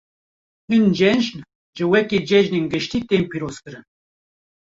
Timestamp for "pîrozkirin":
3.31-3.85